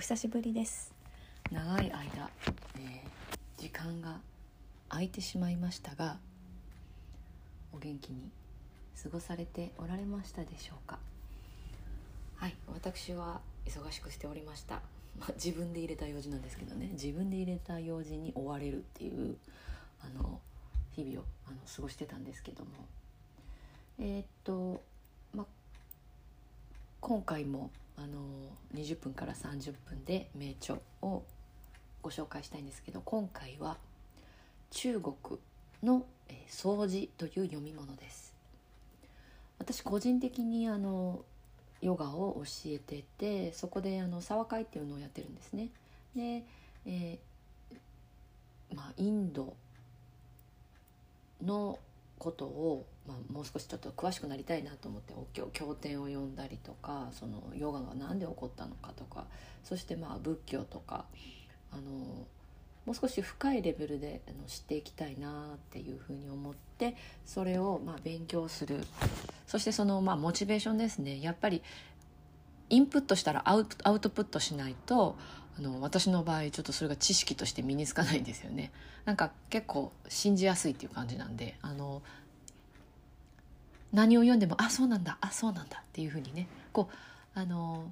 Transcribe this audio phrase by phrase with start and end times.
[0.00, 0.94] 久しぶりです。
[1.52, 2.30] 長い間、
[2.78, 4.16] えー、時間が
[4.88, 6.16] 空いてしまいましたが
[7.70, 8.30] お元気に
[9.00, 10.98] 過ごされておられましたでしょうか？
[12.36, 14.76] はい私は忙しくしておりました、
[15.18, 16.88] まあ、自分で入れた用事なんですけどね。
[16.94, 19.36] 自分で入れた用事に追われるっていう
[20.00, 20.40] あの
[20.92, 22.70] 日々をあの過ごしてたんですけども。
[23.98, 24.82] えー、っと
[25.34, 25.46] まあ
[27.02, 27.70] 今回も
[28.02, 28.18] あの
[28.74, 31.22] 20分から30分で名著を
[32.02, 33.76] ご紹介したいんですけど今回は
[34.70, 35.14] 中国
[35.82, 36.06] の
[36.48, 38.34] 「掃除」という読み物です。
[39.58, 41.22] 私個人的にあの
[41.82, 45.68] ヨガを教えててそこであの沢会っていうのをやってるんですね。
[46.16, 46.44] で、
[46.86, 49.54] えー、まあインド
[51.42, 51.78] の
[52.18, 55.12] ことを、まあ、もう少しちょっと詳しくなりたいなと思って
[55.52, 59.26] 経典を読んだりとかそのヨガが何で起こったのかとか
[59.64, 61.04] そしてまあ仏教とか
[61.72, 62.26] あの
[62.86, 68.84] もう少し深いレベルであの知っていきたいなっていうふうに思ってそれをまあ勉強する。
[69.46, 71.20] そしてそのまあモチベーションですね。
[71.20, 71.62] やっぱり
[72.70, 75.16] インプットしたらアウトアウトプットしないと
[75.58, 78.72] あの私の場合ちょっとそれが知識として身につかないんですよね。
[79.04, 82.02] なんか結構信じやすいっていう感じなんであの
[83.92, 87.90] 何を読んでもあそうなんだあそうなんだっていうふうにねこうあの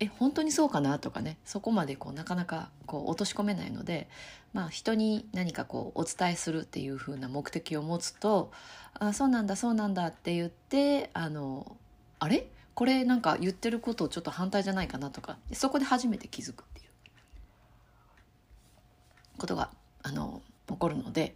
[0.00, 4.08] え本当にそうかなとかねそこまでこうなかなかこう落とし込めないので、
[4.52, 8.50] まあ、人に何かこうお伝えするっていうふうな目的を持つと
[8.98, 11.76] 「あそうなんだそうなんだ」って言ってあの
[12.18, 12.48] あれ？
[12.74, 16.90] これなんか言ってることちょっと反対じゃないかなとかそこで初めて気づくっていう
[19.36, 19.68] ことが
[20.02, 21.34] あの起こるので、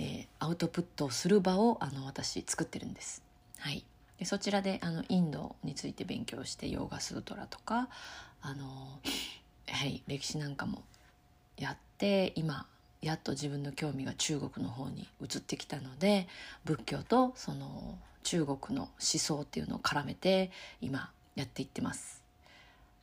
[0.00, 3.22] えー、アウトプットをする場をあの私作ってるんです。
[3.58, 3.84] はい
[4.18, 7.88] でそちらであのインドについて勉強してヨーガスートラとか
[8.42, 9.00] あの、
[9.66, 10.82] はい、歴史なんかも
[11.56, 12.66] やって今
[13.00, 16.28] やっと自分の興味が中国の方に移ってきたので
[16.66, 20.50] 仏教とその中国の思想っていうのを絡めて
[20.82, 22.22] 今やっていってます。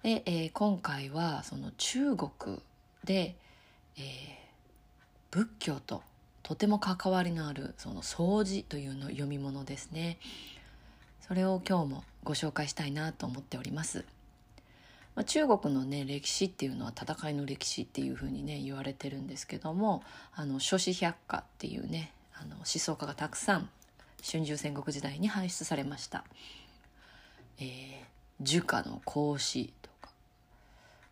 [0.03, 2.61] で、えー、今回はその中国
[3.03, 3.35] で、
[3.97, 4.03] えー、
[5.31, 6.03] 仏教と
[6.47, 10.17] とても関わりのあるその掃除というの読み物ですね。
[11.19, 14.05] それを今日もご紹介したいなと思っております。
[15.13, 20.03] まあ、中国のね歴史っていうのは戦いの歴史っていうふうにね言われてるんですけども
[20.35, 23.69] あの諸子百科っていうねあの思想家がたくさん
[24.23, 26.23] 春秋戦国時代に輩出されました。
[27.59, 27.65] えー、
[28.39, 30.11] 儒家の孔子とか、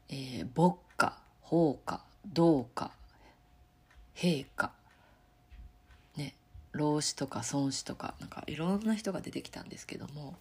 [0.08, 2.92] えー、牧歌法歌道歌
[4.16, 4.72] 陛下
[6.76, 10.36] 老子とか孫子とかなんかいろんな人が出てきたんですけども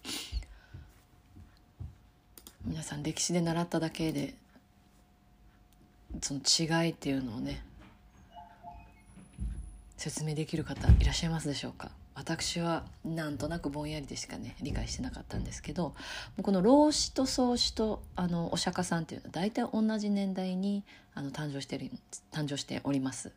[2.65, 4.33] 皆さん歴史で習っただけで
[6.21, 7.63] その違いっていうのをね
[9.97, 11.89] 説明できる方いらっしゃいますでしょうか？
[12.15, 15.93] 私はなんとなくぼんやりでしかね理解してなかったんですけど
[16.41, 21.91] この老子と宗子とあのお釈迦さんっていうのは大体同じ年代にあの誕生してる
[22.31, 23.31] 誕生しております。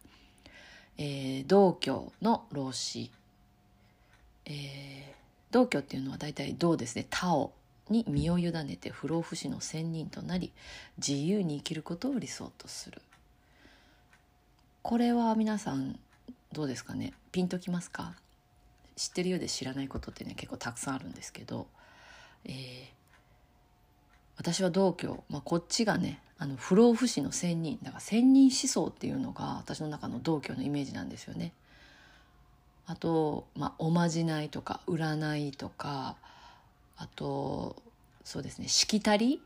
[0.98, 3.10] えー、道教の老子、
[4.44, 4.52] えー、
[5.52, 7.06] 道教っていうのは大体道ですね。
[7.08, 7.52] 他を
[7.88, 10.52] に身を委ねて不老不死の仙人となり
[10.98, 13.00] 自由に生きることを理想とする。
[14.82, 15.98] これは皆さん
[16.52, 17.12] どうですかね。
[17.32, 18.14] ピンときますか？
[18.96, 21.66] 知ってるようで知らないことってね結構たくさんあるんですけど、
[22.44, 22.54] えー、
[24.38, 31.52] 私は道教、まあ、こっちがねあの不老不死の仙人だから仙人思想っていうのが私の中の道教のイメージなんですよね。
[32.86, 36.16] あと、まあ、おまじないとか占いとか
[36.96, 37.76] あと
[38.24, 39.42] そうですねしきたり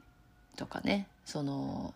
[0.57, 1.95] とかねその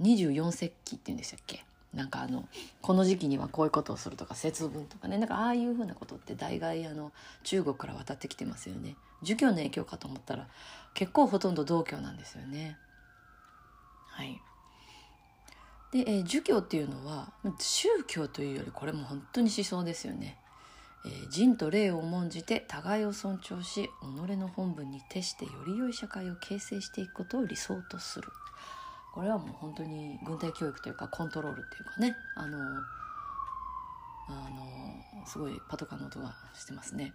[0.00, 1.64] 24節気っていうんでしたっけ？
[1.94, 2.48] なんかあの
[2.80, 7.12] この時期にはこういうことをするとか節分とかねなんかああいうふうなことって大概あの
[7.42, 10.48] 中国から渡ってきてますよね儒教の影響かと思ったら
[10.94, 12.78] 結構ほとんど道教なんですよね
[14.12, 14.40] はい。
[15.90, 20.38] で、えー、儒教っていうのは宗教というよりこれも本当に思想ですよね。
[21.04, 28.28] えー、人と霊を重んじて互いを尊重し己の本分に徹してより良い社会を形成していくことを理想とする
[29.12, 32.16] これはもう本当に軍隊教育というかコントロールっていうかね。
[32.34, 32.58] あの
[34.28, 37.12] あのすごいパトカーの音がしてますね。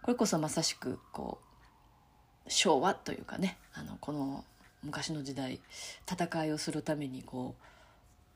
[0.00, 1.38] これこそまさしくこ
[2.46, 3.58] う昭和というかね。
[3.74, 4.44] あのこの
[4.82, 5.60] 昔の時代
[6.10, 7.54] 戦いをするためにこ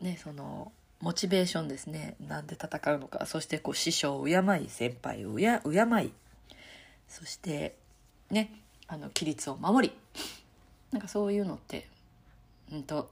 [0.01, 2.17] うねそのモチベーションですね。
[2.21, 3.25] なんで戦うのか。
[3.25, 6.13] そしてこう師匠を敬い先輩を敬い
[7.09, 7.75] そして
[8.31, 8.53] ね
[8.87, 9.95] あの規律を守り。
[10.93, 11.89] なんかそういうのって
[12.73, 13.11] うんと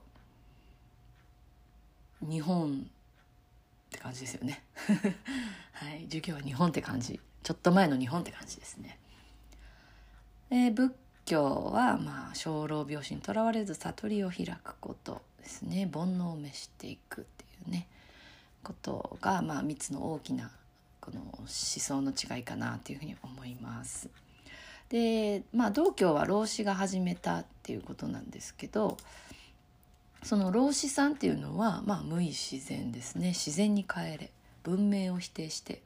[2.21, 2.83] 日本っ
[3.91, 4.63] て感じですよね。
[5.73, 7.19] はい授業は日本って感じ。
[7.43, 8.97] ちょっと前の日本って感じですね。
[10.49, 10.91] で仏
[11.25, 15.87] 教はまあ生老病死にとらわれず悟りを開くことですね。
[15.91, 17.87] 煩悩を召していくっていうね。
[18.63, 20.51] ことがまあ3つの大きな
[20.99, 24.09] この思想の違いかなというふうに思います。
[24.89, 28.97] でまあ道教は老子が始めたっていうことなんですけど
[30.23, 33.29] その老子さんっていうのは、まあ、無意自然ですね。
[33.29, 34.31] 自然に帰れ。
[34.63, 35.81] 文明を否定して。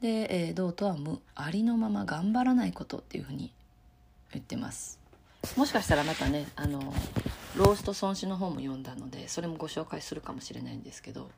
[0.00, 1.20] で、えー、道とは無。
[1.34, 3.52] ありのまま頑張らないことっていうふうに
[4.32, 5.04] 言ってます。
[5.56, 6.92] もしかしたらまたねあの
[7.56, 11.30] 老子と孫子の本も読んだのでそれもご紹介するかもしれないんですけど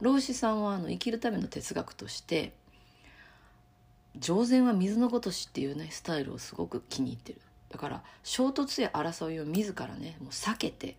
[0.00, 2.52] 老子さんはあの生きるための哲学として
[4.16, 7.40] 上善は水のごとしっていうねスタイルをすごく気に入ってる。
[7.68, 10.96] だから衝突や争いを自らねもう避けて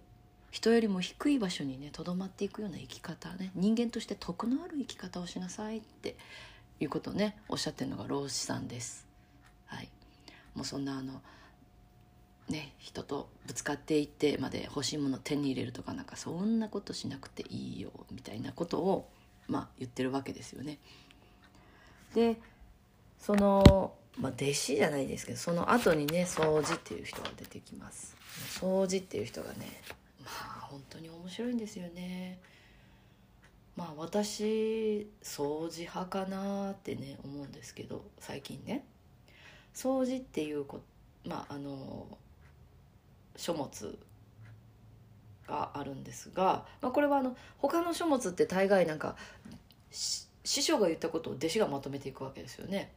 [0.51, 6.15] 人よりも低い場所にねとどまっていくような生き方ね人間として徳のある生き方をしなさいって
[6.79, 9.05] いうことをねおっしゃってるのが老子さんです。
[9.67, 9.89] はい、
[10.55, 11.21] もうそんなあの
[12.49, 19.09] ね人とぶつかっていってまで欲しいものを手に入れるとかなんかそんなことしなくていいよみたいなことを
[19.47, 20.79] まあ言ってるわけですよね。
[22.15, 22.37] で
[23.19, 28.15] その、まあ、弟子じゃないですけどその後にね掃除っていう人が出てきます。
[28.59, 29.81] 掃除っていう人がね
[30.29, 32.39] まあ本当に面白いんですよね。
[33.75, 38.83] まあ私掃除派かなってね思うんですけど最近ね
[39.73, 40.81] 掃除っていうこ
[41.25, 42.07] まああの
[43.37, 43.97] 書物
[45.47, 49.15] があるんですが、まあ、これはあの他の書物って大概なんか
[49.91, 50.27] 師
[50.61, 52.91] 匠が言ったことを弟子がまとめていくわけですよね。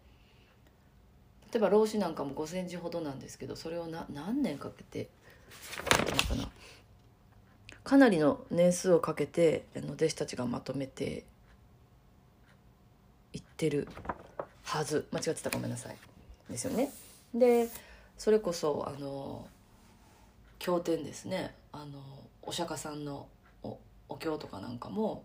[1.52, 5.10] 例えば老子なんかも5センチほどなんですけどそれをな何年かけて
[6.28, 6.48] かな
[7.84, 11.24] かなりの年数をかけてあの弟子たちがまとめて
[13.32, 13.88] いってる
[14.62, 15.06] はず。
[15.12, 15.96] 間違ってたごめんなさい。
[16.50, 16.90] ですよね。
[17.34, 17.68] で
[18.18, 19.46] それこそあの
[20.58, 21.54] 経典ですね。
[21.72, 22.00] あの
[22.42, 23.26] お釈迦さんの
[23.62, 25.24] おお経とかなんかも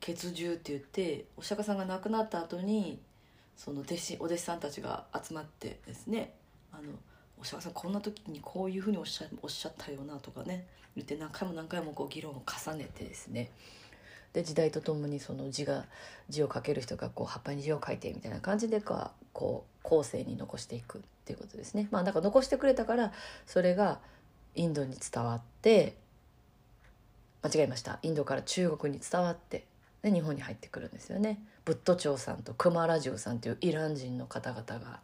[0.00, 3.00] 血獣って言ってお釈迦さんが亡くなった後に
[3.56, 6.34] その弟子お弟子さんたちが集まってですね
[6.72, 6.92] あの
[7.40, 13.50] お釈迦さんこんな時にこういうふうにおっしゃおっしゃったよなとかね言って何回も何回もこう議論を重ねてですね
[14.32, 15.86] で時代とともにその字が
[16.28, 21.88] 字を書ける人がこう葉っぱに字を書いてみたいな感じでかこう後世に残していくっていうことですね。
[21.90, 23.12] まあだから残してくれたから
[23.46, 24.00] それが
[24.54, 25.96] インドに伝わって
[27.42, 29.64] 間違えましたインドから中国に伝わって
[30.02, 31.40] で日本に入ってくるんですよね。
[31.64, 35.00] ブッド長さんとクマラジュさんというイラン人の方々が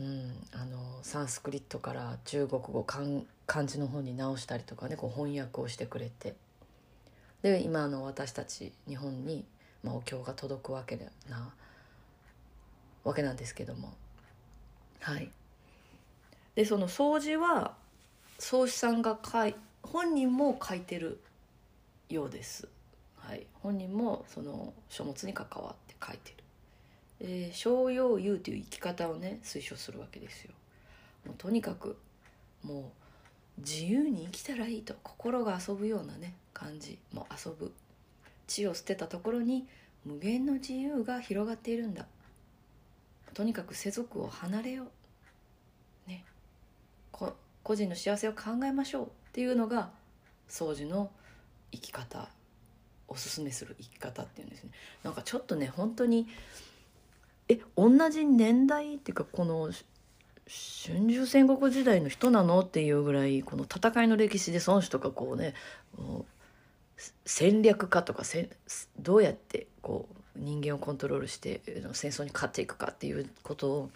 [0.00, 3.04] うん、あのサンスクリットから中国語漢
[3.46, 6.34] 漢字の本に直したりとかねこう翻訳をしてくれて。
[7.42, 9.46] で今の私たち日本に、
[9.82, 10.98] まあ、お経が届くわけ
[11.28, 11.52] な
[13.02, 13.92] わけなんですけども。
[15.00, 15.30] はい。
[16.54, 17.74] でその掃除は
[18.38, 21.20] 宗師さんが書い本人も書いてる
[22.08, 22.68] ようです、
[23.16, 26.39] はい、本人もその書物に関わって書いてる。
[27.20, 30.52] えー、商用優という生き方をね推奨するわけですよ。
[31.26, 31.96] もうとにかく
[32.62, 32.92] も
[33.58, 36.98] う自由に生きたらいいと心が遊ぶようなね感じ。
[37.12, 37.72] もう遊ぶ。
[38.46, 39.68] 地を捨てたところに
[40.04, 42.06] 無限の自由が広がっているんだ。
[43.32, 44.84] とにかく世俗を離れよ
[46.06, 46.10] う。
[46.10, 46.24] ね。
[47.12, 49.90] 個人の幸せを考えましょうっていうのが
[50.48, 51.10] 掃除の
[51.70, 52.28] 生き方
[53.06, 54.70] おすすめする生き方っていうんですね。
[55.04, 56.26] なんかちょっとね本当に
[57.50, 59.70] え同じ年代っていうかこの
[60.46, 65.54] 春秋戦国時代の人なのっていうぐらいこの戦いの歴史で孫子とかこうね
[67.24, 68.22] 戦略家とか
[69.00, 71.60] どうやってこう人間をコントロールして
[71.92, 73.90] 戦争に勝っていくかっていうことを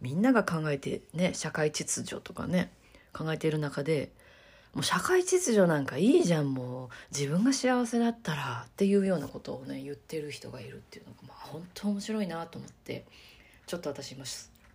[0.00, 2.72] みんなが考えてね社会秩序とかね
[3.12, 4.10] 考えている中で
[4.74, 13.04] もう社会秩序なんかいいじゃんもう自分が幸せだったらっていうようなことをね言ってる人がいるっていうのが、まあ、本当面白いなと思って
[13.66, 14.24] ちょっと私今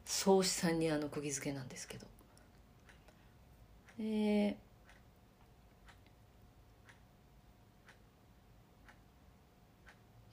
[0.05, 2.05] 宗師さんにあの釘付けなんですけど。
[3.99, 4.57] で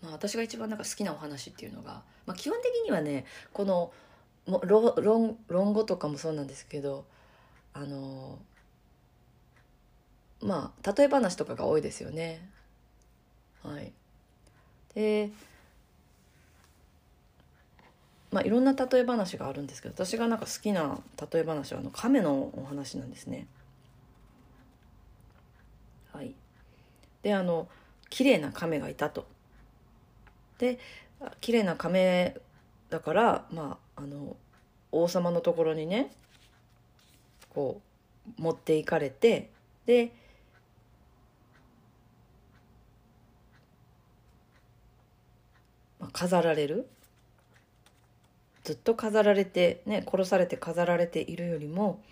[0.03, 3.93] まあ、私が一番なんか好きなお話っていうのが、まあ、基本的にはねこの
[4.67, 5.37] 論
[5.73, 7.05] 語とかもそうなんですけど
[7.75, 8.39] あの
[10.43, 12.49] まあ例え話とかが多いですよね。
[13.63, 13.93] はい、
[14.95, 15.31] で
[18.31, 20.99] まあ、いろんな例え話があるんですけど私がなんか好きな
[21.33, 23.47] 例え話はあの亀のお話なんですね。
[26.13, 26.35] はい、
[27.23, 27.69] であの
[28.09, 29.27] 綺麗な亀がいたと。
[30.59, 30.79] で
[31.41, 32.37] 綺麗な亀
[32.89, 34.37] だからまああの
[34.93, 36.13] 王様のところにね
[37.51, 37.81] こ
[38.39, 39.51] う持っていかれて
[39.87, 40.13] で
[46.13, 46.87] 飾られる？
[48.65, 52.03] ずっと飾られてね殺されて飾られているよりも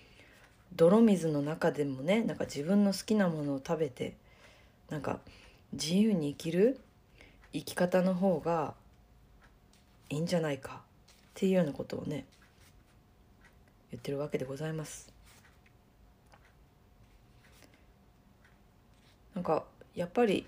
[0.74, 4.14] 泥水の中でもねなんか自分の好きなものを食べて
[4.88, 5.18] なんか
[5.72, 6.80] 自由に生きる
[7.52, 8.74] 生き方の方が
[10.08, 10.80] いいんじゃないかっ
[11.34, 12.24] ていうようなことをね
[13.90, 15.12] 言ってるわけでございます。
[19.34, 19.64] なんか
[19.94, 20.46] やっぱり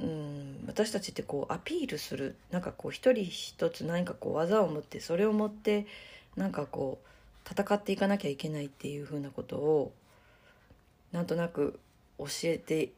[0.00, 5.86] うん私たちってこうアピールするなんかこう一人一つ何かこう技を持ってそれを持って
[6.36, 9.92] なんかこう戦っていかなきゃいけないっていうふうなことを
[11.12, 11.78] なんとなく
[12.18, 12.88] 教えて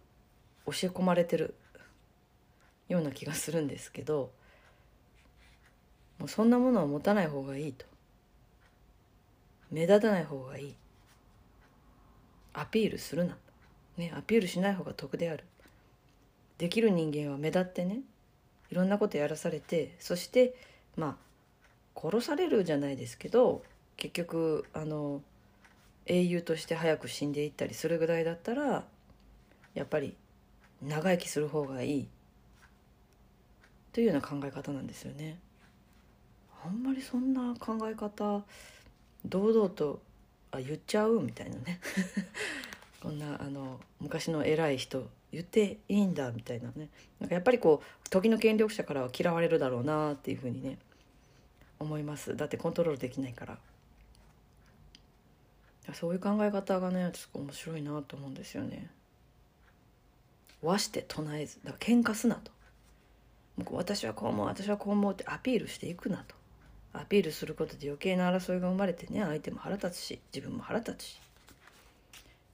[0.67, 1.55] 教え込まれてる
[2.89, 4.31] ような気がするんですけど
[6.19, 7.87] もうそんなものは持たない方がいいと。
[9.71, 10.75] 目立たない方がいい。
[12.55, 13.37] アピールするな、
[13.97, 15.45] ね、アピールしない方が得である。
[16.59, 18.01] できる人間は目立ってね
[18.71, 20.55] いろんなことやらされてそして
[20.97, 21.17] ま
[21.97, 23.63] あ殺されるじゃないですけど
[23.97, 25.23] 結局あの
[26.07, 28.85] 英雄として早く死んでいったりするぐらいだったら
[29.75, 30.15] やっぱり
[30.83, 32.09] 長生きする方がいい。
[33.93, 35.39] というような考え方なんですよね。
[36.65, 38.45] あんまりそんな考え方
[39.25, 40.01] 堂々と
[40.53, 41.21] あ言っちゃう？
[41.21, 41.81] みたいなね。
[43.03, 46.89] こんなあの昔の偉い人言っていいんだみたいなね。
[47.21, 50.79] なんかやっぱりこう時の権力者からは嫌われるだろうなっていうふうにね
[51.79, 52.37] 思います。
[52.37, 53.59] だってコントロールできないから。
[55.95, 58.91] そういう考え方がねちょっと面白いなと思うんですよね。
[60.63, 62.51] 和して唱えずだから喧嘩すなと。
[63.71, 66.35] 私はこう思う私はこう思うってアピールしていくなと。
[66.93, 71.21] アピールすることで余計な争いが生まれてね相手も腹立つし自分も腹立つし。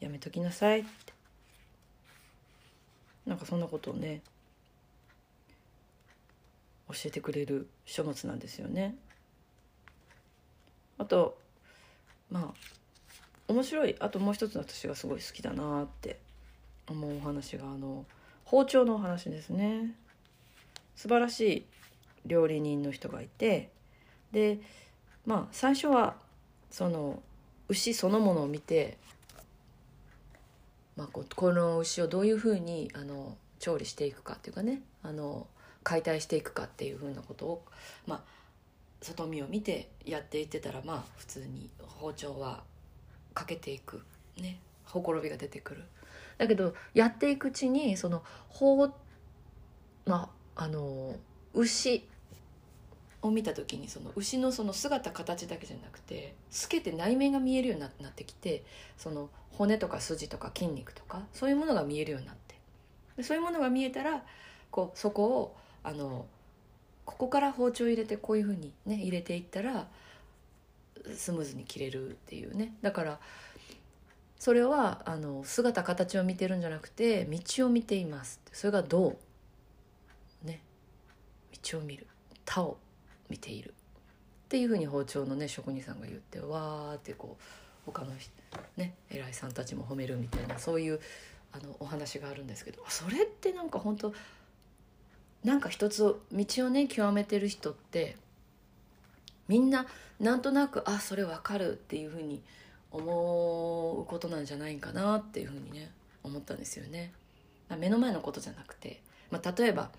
[0.00, 1.13] やめときなさいって。
[3.26, 4.22] なんかそんなことをね
[6.88, 8.94] 教えてくれる書物なんですよね。
[10.98, 11.38] あと
[12.30, 12.54] まあ
[13.48, 16.18] 面白いあともう一つ私がすごい好きだなって
[16.88, 18.04] 思うお話があの
[18.44, 19.94] 包丁のお話ですね。
[20.96, 21.66] 素晴らしい
[22.26, 23.70] 料理人の人がいて
[24.32, 24.58] で
[25.26, 26.14] まあ最初は
[26.70, 27.22] その
[27.68, 28.98] 牛そのものを見て
[30.96, 35.46] まあ、この牛をどういうふうにあの調理していくかっていうかねあの
[35.82, 37.64] 解体していくかっていうふうなことを、
[38.06, 38.20] まあ、
[39.00, 42.62] 外見を見てやっていってたらまあ普通に包丁は
[43.34, 44.02] かけていく
[44.38, 45.84] ねほころびが出てくる。
[46.38, 48.88] だけどやっていくうちにその包
[50.06, 51.16] まああの
[51.52, 52.08] 牛
[53.26, 58.64] を見た時にその牛のその姿形だけじゃなくて透けて内面が見えるようになってきて
[58.98, 62.54] その骨とか筋とか筋肉とかそういうものが見えるようになって。
[63.16, 64.24] でそういうものが見えたら
[64.70, 66.26] こうそこをあの
[67.04, 69.86] ここから包丁入れてこういうふうにね入れていったら
[71.14, 72.74] スムーズに切れるっていうね。
[72.82, 73.20] だから
[74.38, 79.16] それはあの姿形を見てるんじゃなくて道を見ていますそれがど
[80.44, 80.60] うね。
[81.70, 82.06] 道を見る。
[82.44, 82.76] 他を
[83.28, 87.42] 見ているっていうふうに包丁のね職人さんが言ってわーってこう
[87.86, 88.12] 他の
[88.76, 91.00] ね偉いさんたちも褒めるみたいなそういう
[91.52, 94.12] あのお話があるんですけどそれってなんか本当
[95.44, 96.02] なんか一つ
[96.32, 98.16] 道をね極めてる人って
[99.48, 99.86] みんな
[100.20, 102.42] なんとなくあそれわかるっていうふうに
[102.90, 105.90] 思うことなんじゃないかなっていうふうにね
[106.22, 107.12] 思ったんですよね。
[107.78, 109.00] 目の前のことじゃなくて、
[109.30, 109.90] まあ、例えば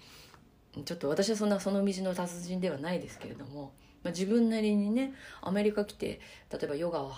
[0.83, 6.19] ちょっと私はそんなその道の達人ではないですけれども、まあ、自分なりにねアメリカ来て
[6.51, 7.11] 例えばヨガを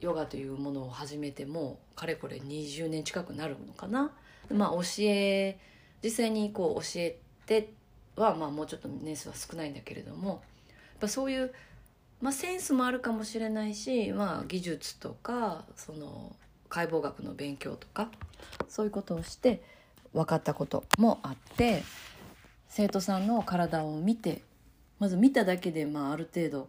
[0.00, 4.10] ヨガというものを始めてもかれこれ20年近くなるのかな？
[4.52, 5.58] まあ教え
[6.02, 7.72] 実際にこう教えて
[8.16, 10.38] はまあもうちょっと年数は少ないんだけれどもやっ
[11.00, 11.52] ぱそういう、
[12.20, 16.34] まあ、センスもあるかもしれないし、まあ、技術とかその
[16.68, 18.10] 解剖学の勉強とか
[18.68, 19.62] そういうことをして
[20.12, 21.82] 分かったこともあって
[22.68, 24.42] 生徒さんの体を見て
[24.98, 26.68] まず見ただけで、まあ、ある程度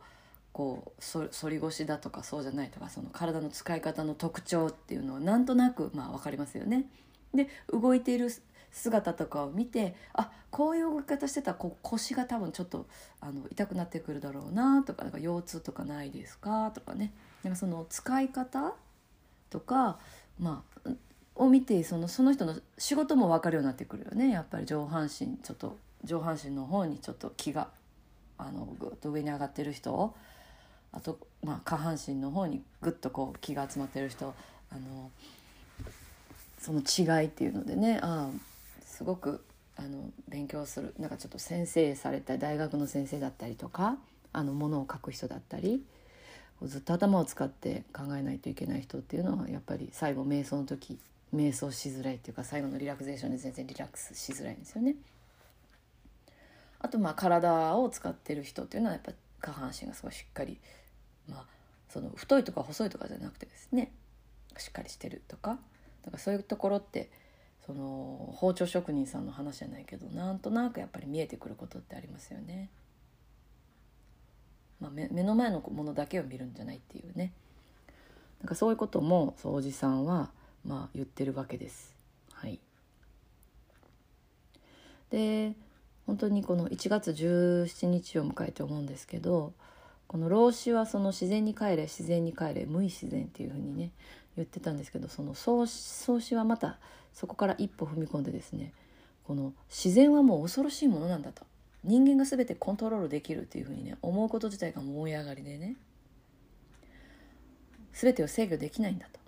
[0.54, 6.86] こう反り腰だとかそうじゃないとかその体の使い方の特徴っていうのはなんとなくまあ分かりますよね。
[7.34, 8.30] で動いている
[8.72, 12.86] 姿とかを見てあこういう動き方してたらこう腰が多分ちょっと
[13.22, 16.72] あの痛くなってくるだろうなとかなんか腰痛とかないですか？
[16.74, 17.14] とかね。
[17.44, 18.74] なんかその使い方
[19.50, 20.00] とか
[20.40, 20.90] まあ
[21.36, 24.32] を見てそのその人の仕事も分かるようになってくるよね。
[24.32, 27.70] やっぱり上半身ちょっと上半身の方にちょっと気が
[28.38, 30.14] あのぐっと上に上がってる人
[30.92, 34.34] あと、まあ、下半身の方にぐっとこう気が集まってる人
[34.72, 35.12] あの
[36.60, 38.48] その違いっていうのでねああ
[38.86, 39.44] すごく
[39.76, 43.98] あの勉強するなんかちょっと先生された大学の先生だったりとか
[44.34, 45.84] あのものを書く人だったり
[46.64, 50.98] ずっと頭を使って考えないといけない人っていうのはやっぱり最後瞑想の時
[51.36, 54.96] 瞑想しづらいっていうか最後のリラクゼーションで全然リラックスしづらいんですよね。
[56.88, 60.58] あとまあ体を使ってる人っていうのはやっぱ下半身がすごいしっかり
[61.30, 61.46] まあ
[61.90, 63.92] その太いとか細いとかじゃなくてですね
[64.58, 65.60] しっかりしてるとか
[66.04, 67.12] だからそういうところって
[67.66, 72.70] その包丁職人さんの話じゃないけどなんとなくやっぱり見えてくることってありますよね。
[74.80, 77.34] まあ、目目の前のものだけを見るんじゃないっていうね
[78.40, 80.30] なんかそういうこともそうおじさんは
[80.64, 81.94] まあ言ってるわけです。
[82.32, 82.60] はい、
[85.10, 85.54] で
[86.08, 89.54] 本当にこの1月17日を迎えて思うんですけど
[90.08, 93.92] この老子はその自然に帰れ自然に帰れ無意自然っていうふうにね
[94.38, 96.80] 言ってたんですけどその創始はまた
[97.14, 98.72] そこから一歩踏み込んでですね
[99.26, 101.46] この自然はもう恐ろしいものなんだと。
[101.84, 105.76] 人間が全てコントロールできるっていうふうにね思うこと自体が燃え上がりでね
[107.94, 109.20] 全てを制御できないんだと。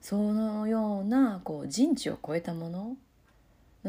[0.00, 2.96] そのようなこう人知を超えたもの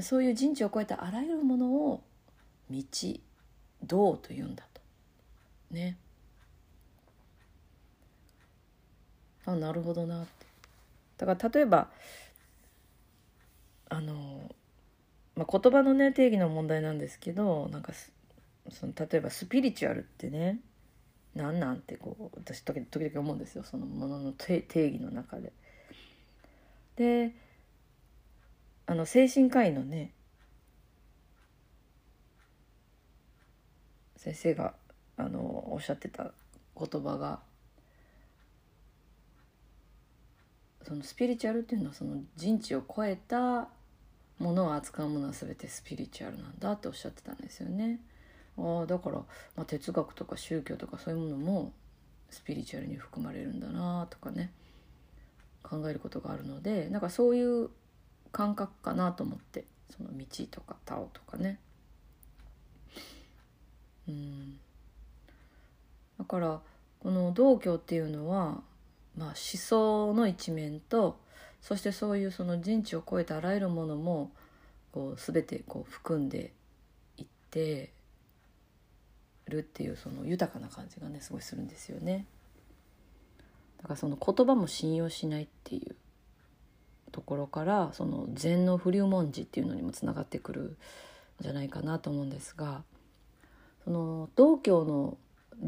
[0.01, 2.03] そういう人知を超えたあらゆるものを
[2.69, 2.83] 道
[3.83, 4.81] 道というんだと。
[5.71, 5.97] ね。
[9.45, 10.45] あなるほどなって。
[11.17, 11.89] だから例えば
[13.89, 14.55] あの、
[15.35, 17.94] まあ、言葉のね定義の問題なんですけどなんか
[18.70, 20.59] その例えばスピリチュアルってね
[21.35, 23.63] 何なんてこう私時々思うんですよ。
[23.63, 25.51] そのものの定義の中で。
[26.96, 27.35] で
[28.94, 30.12] あの精神科医のね
[34.18, 34.75] 先生が
[35.18, 36.32] あのおっしゃってた
[36.77, 37.40] 言葉が
[40.84, 43.68] そのスピリチュアルっていうのはその人知を超えた
[44.38, 48.00] ものを扱うものは全てスピリチュアルなんだっておっしゃってたんですよね。
[48.60, 49.16] あだから、
[49.56, 51.74] まあ、哲学とか宗教とかそういうものも
[52.29, 54.51] スピリチュアルに含まれるんだなとかね
[55.64, 57.72] 考えることがあるのでなんかそういう
[58.33, 59.63] 感覚かなと思って
[59.96, 61.59] その道とかタオとかね。
[64.09, 64.59] うん
[66.19, 66.59] だから
[67.00, 68.61] この道教っていうのは、
[69.17, 71.17] まあ、思想の一面と
[71.61, 74.31] そしてそういうその人知を超えたあらゆるものも
[74.91, 76.51] こう全てこう含んで
[77.17, 77.91] いって
[79.48, 82.25] るっていうその豊かな感じがねすごいするんですよね。
[83.77, 85.96] だからその言葉も信用しないっていう
[87.13, 90.75] ところからその禅の不流文字っていうのにもつながってくるん
[91.39, 92.83] じゃないかなと思うんですが
[93.85, 95.17] その道教の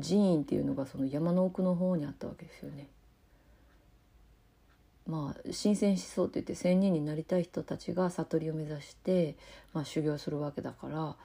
[0.02, 2.88] 寺院っていうのがその山の奥の方にあったわけですよね。
[5.08, 9.36] まあ、新鮮思想って言って仙人になりたい人たちが悟りを目指して、
[9.72, 11.16] まあ、修行するわけだから、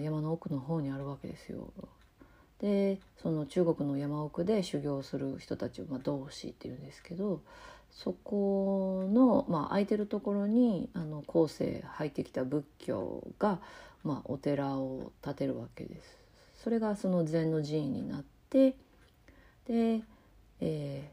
[0.00, 1.72] 山の奥の方にあるわけですよ。
[2.60, 7.40] でその中国の山奥で修行する人たちを、まあ、道士っていうんですけど
[7.94, 13.60] そこの、まあ、空いてるところにあの後世入ってきた仏教が、
[14.02, 16.18] まあ、お寺を建てるわけです。
[16.62, 18.74] それがその禅の寺院になって
[19.66, 20.00] で、
[20.60, 21.10] え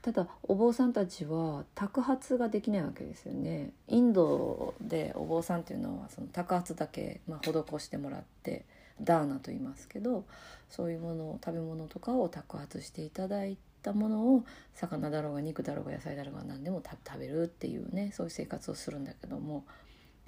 [0.00, 3.72] ー、ただお坊さんたちは托発ができないわけですよね。
[3.88, 8.64] インドでお坊さんっていうのはその托発だけ、まあ、施してもらって
[9.02, 10.24] ダーナと言いますけど
[10.70, 19.64] そういうものを食べ物とかを托発していただいてたものを魚だろうが肉だろうが野菜だろうが何でも食べるっていうねそういう生活をするんだけども。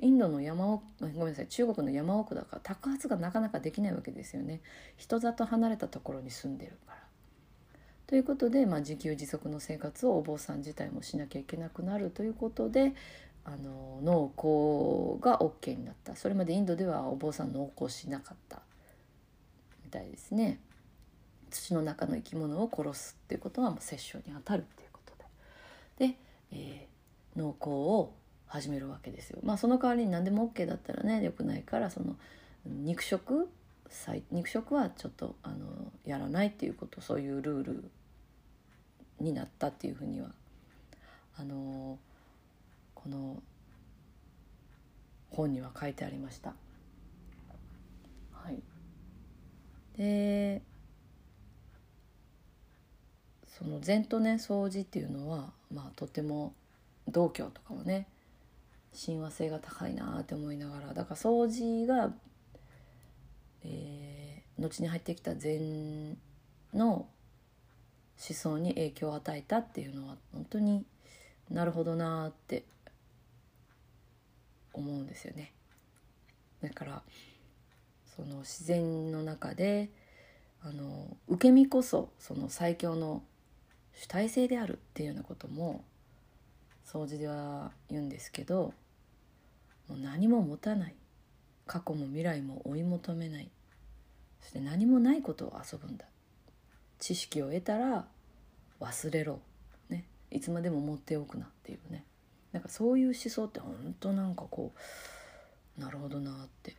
[0.01, 4.61] インドの山奥ごめんなさい中国の山奥だから宅発がなかなかできないわけですよね
[4.97, 7.05] 人里離れたところに住んでるから。
[8.07, 12.93] ということで、まあ、自給自足の生活をお坊さん自体もしなきゃいけなくなるということで
[13.45, 18.61] あの農耕が OK になったそれまでインドではお坊さん農耕しなかった
[19.85, 20.61] みたいですね
[21.55, 25.12] 土の中の生き物を殺すっていうことはもう殺生にあたるっていうこと
[25.99, 26.17] でで、
[26.53, 28.14] えー、農耕を
[28.47, 29.38] 始めるわけですよ。
[29.43, 32.17] まあその代わりに何でも OK だったらねよくないからその
[32.67, 33.49] 肉食
[34.31, 37.90] 肉食はちょっとあのやらないっていうことそういうルール
[39.21, 40.29] になったっていうふうには
[41.37, 41.99] あの
[42.95, 43.43] この
[45.31, 46.55] 本には書いてありました。
[48.33, 48.62] はい、
[49.97, 50.62] で
[53.59, 56.55] その禅とね掃除っていうのは、まあ、とても
[57.09, 58.07] 道教とかはね
[58.93, 62.12] 親和性が高いなって思いながらだから掃除が、
[63.64, 66.17] えー、後に入ってきた禅
[66.73, 67.07] の思
[68.17, 70.85] 想に影響を与えたっていうのは本当に
[71.51, 72.64] なるほどなって
[74.73, 75.53] 思うんですよね。
[76.62, 77.03] だから
[78.17, 79.90] その自然の中で
[80.62, 83.23] あの受け身こそその最強の
[83.94, 85.85] 主体性であるっていうようなことも
[86.87, 88.74] 掃除では言うんですけど
[89.88, 90.94] もう何も持たない。
[91.66, 93.50] 過去も未来も追い求めない。
[94.40, 96.04] そして何もないことを遊ぶんだ。
[96.98, 98.07] 知識を得たら
[98.80, 99.40] 忘れろ、
[99.88, 102.04] ね、いつまでも持っておくなっていうね。
[102.52, 104.72] なんかそういう思想って本当なんかこ
[105.78, 106.76] うなるほどなって。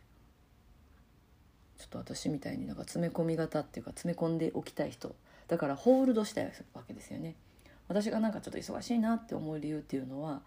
[1.78, 5.14] ちょっと私みたいになんか詰め込み型っていうか詰め込んでおきたい人
[5.48, 7.34] だからホールドしたいわけですよね。
[7.88, 10.42] 私がなんかちょっと忙しいなって思う理由っていうのは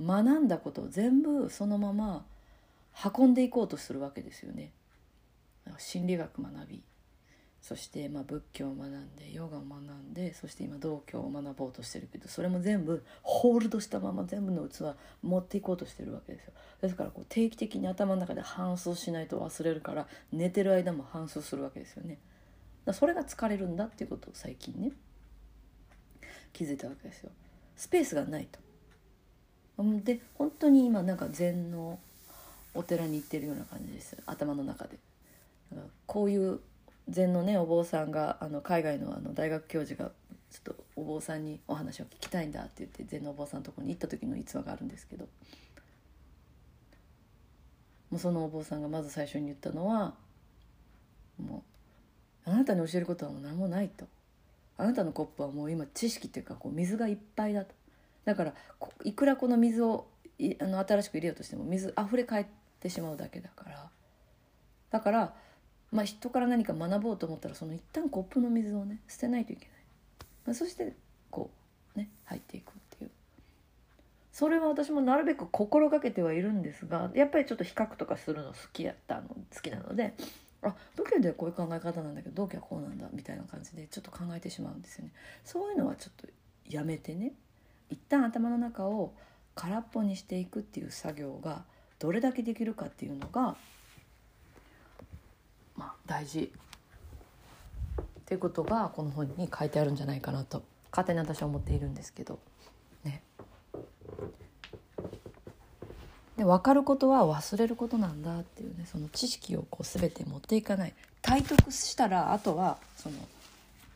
[0.00, 2.24] 学んだことを全部そのまま
[3.16, 4.70] 運んでいこうとするわけですよね。
[5.78, 6.82] 心理学学び。
[7.64, 16.52] そしてま仏教を学んでヨガを学んでそして今道教を学ぼうとしてるけどそれも全部ホールドしたまま全部の器持っていこうとしてるわけですよ。
[16.82, 22.18] ですからこう定期的に頭の中で反芻しないと忘れるから寝てる間も反芻するわけですよね。
[22.84, 24.92] だそれが疲れるんだっていうことを最近ね
[26.52, 27.30] 気づいたわけですよ。
[27.76, 28.60] スペースがないと。
[30.04, 31.98] で本当に今なんか禅の
[32.74, 34.16] お寺に行ってるような感じです。
[34.26, 34.98] 頭の中で。
[36.06, 36.60] こういう
[37.08, 40.10] 禅のねお坊さんがあの海外のあの大学教授が
[40.50, 45.26] ちょっとお坊さんにお話を聞きたいんだって言って禅のお坊さんのとこに行った時の逸話があるんですけど。
[48.10, 50.14] もうそのお坊さんがまず最初に言ったのは
[52.64, 54.06] なたに教えることはもう何もないと。
[54.76, 57.74] あなたのコップはもう今知識っていうかこう水がいっぱいだと。
[58.24, 58.54] だから
[59.04, 60.06] いくらこの水を
[60.60, 62.46] あの新しく入れようとしても水溢れ返っ
[62.80, 63.90] てしまうだけだから。
[64.90, 65.34] だから
[65.94, 69.68] まあ、人から何か学ぼうと思ったらその一旦コップの水をね捨てないといけない、
[70.46, 70.92] まあ、そして
[71.30, 71.50] こ
[71.94, 73.10] うね入っていくっていう。
[74.32, 80.14] それは私もなるべく心がけてはいるんですがやっぱりちょっと比較とかするの好きやったの好きなので
[80.64, 85.12] あ仏教ではこういう考え方なんだけど道教はこうなんだみたいな感じでちょっと考えてしまうんですよね。
[85.44, 86.28] そういうのはちょっと
[86.68, 87.32] やめてね。
[87.90, 89.12] 一旦頭の中を
[89.54, 91.64] 空っぽにしていくっていう作業が
[91.98, 93.56] どれだけできるかっていうのが
[95.76, 96.52] まあ、大事
[98.00, 102.38] っていうことがこの本に書いてあるんじゃないかなと勝手に私は思っているんですけど。
[103.02, 103.22] ね。
[106.36, 113.16] で分かることは忘れることなんだっていうねその知識をこう全て持っていかない体得したらあとはその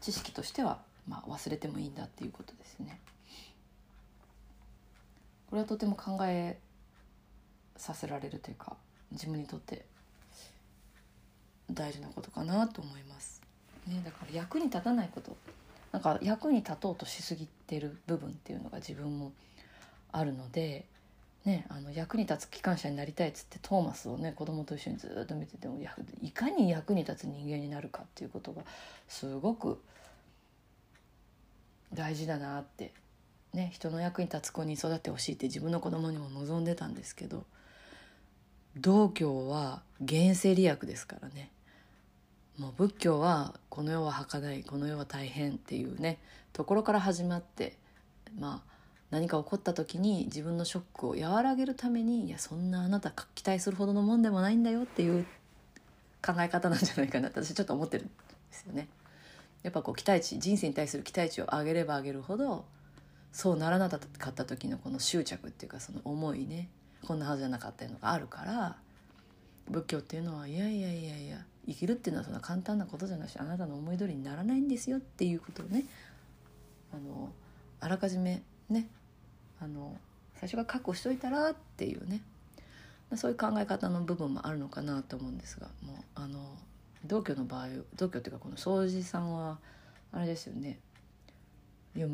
[0.00, 3.00] 知識としてはまあ忘れてもいいんだっていうことですね。
[5.50, 6.58] これはとても考え
[7.76, 8.76] させられるというか
[9.12, 9.86] 自分にとって
[11.70, 13.42] 大事なことかなと思います。
[13.86, 15.36] ね、だから役に立たないこと
[15.92, 19.32] なんか役に立とうとしすぎてる部分っていうのが自分も
[20.12, 20.84] あるので、
[21.48, 25.80] ね、あの役に立つ機関車になりたいっつってトーマスをね子供と一緒にずっと見てても
[26.20, 28.64] いかに役に立つ人間になるかっていうことが
[29.08, 29.80] すごく
[31.94, 32.92] 大事だなって、
[33.54, 37.46] ね、人の役に立つ子に育ってほしいって自分の子供にも望んでたんですけど
[38.76, 41.50] 道教は現世利益ですからね。
[42.58, 46.18] もう仏教はこの世は儚いこの世は大変っていうね
[46.52, 47.78] ところから始まって
[48.38, 48.77] まあ
[49.10, 55.24] 何か起こった時に自分のショックを和らげるためにいやそんなあなた期待するほどのもんでもないんだよっていう
[56.24, 58.12] 考え方なんじゃないかなって私ちょっと思ってるんで
[58.50, 58.88] すよね。
[59.62, 62.64] やっぱこう期待値人生に対する期待値を上げれば上げるほど
[63.32, 66.68] そうならなかった時のこの執着っていうかその思いね
[67.06, 68.76] こんなはずじゃなかったのがあるから
[69.68, 75.84] 仏教っていうのはいやいやいやいや生きるっていうのはそんな簡単なことじゃないしあなたの思い通りにならないんですよっていうことをね
[76.92, 77.30] あの
[77.80, 78.88] あらかじめね
[79.60, 79.96] あの
[80.34, 82.22] 最初から確保しといたらっていうね。
[83.16, 86.54] そういう考え方の部分もあるのかなと思うんですがもうあの
[87.06, 89.58] 道教の場合道教っていうかこの掃除さんは
[90.12, 90.78] あれですよね。
[91.96, 92.06] いや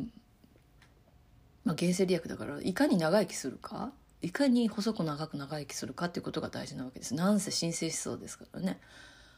[1.64, 3.90] まあ現世利益だからいかに長生きするか
[4.22, 7.14] いかに細く長く長生きするかっていうことが大事なわけです。
[7.14, 8.78] なんせ神聖思想ですからね。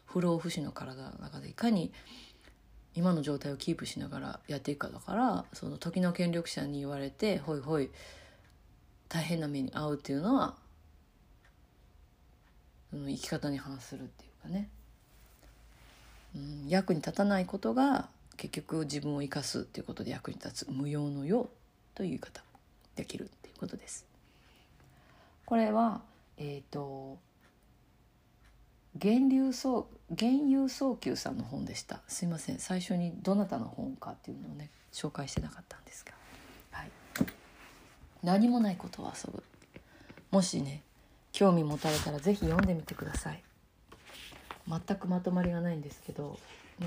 [0.05, 1.91] 不老不死の体の中でいかに
[2.97, 7.91] 今の状態をキープしながらやっていくかだからその時の権力者に言われて「ほいほい
[9.09, 10.57] 大変な目に遭うっていうのは
[12.91, 14.71] その生き方に反するっていうかね、
[16.35, 21.51] うん、役に立たないことが結局自分を生かすっていうことで役に立つ無用の用
[21.95, 22.43] という言い方
[22.95, 24.07] できるっていうことです。
[25.45, 26.01] これは
[26.39, 27.19] えっ、ー、と
[29.03, 32.01] 源流層源流早急さんの本でした。
[32.09, 32.59] すいません。
[32.59, 36.13] 最初にどなたの本かっていうのをね紹介してなかったんですが、
[36.71, 36.91] はい、
[38.23, 39.43] 何もないことを遊ぶ。
[40.31, 40.83] もしね
[41.33, 43.43] 興味持たれたら是非読んでみてください。
[44.69, 46.39] 全くまとまりがないんですけど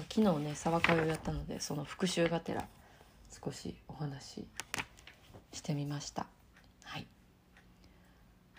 [0.10, 2.68] 昨日ね沢会をやったのでその復習がてら
[3.44, 4.48] 少しお話し
[5.54, 6.26] してみました。
[6.84, 7.08] はい。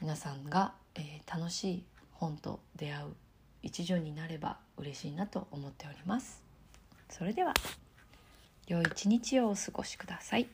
[0.00, 3.06] 皆さんが、えー、楽しい本と出会う
[3.62, 6.42] 一助になれば嬉しいなと思っております。
[7.08, 7.54] それでは
[8.66, 10.48] 良い一日をお過ごしください。